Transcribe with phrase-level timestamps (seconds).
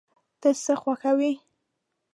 [0.41, 1.31] ته څه خوښوې؟